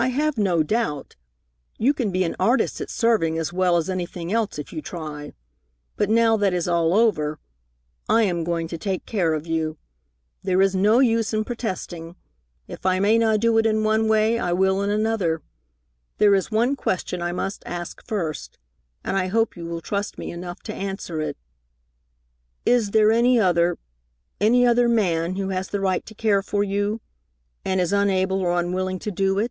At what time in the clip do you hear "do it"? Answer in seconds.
13.40-13.66, 29.10-29.50